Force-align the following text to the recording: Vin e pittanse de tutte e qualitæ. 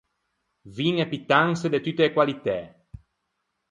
Vin 0.77 0.95
e 1.03 1.09
pittanse 1.11 1.67
de 1.73 1.79
tutte 1.85 2.03
e 2.07 2.13
qualitæ. 2.15 2.59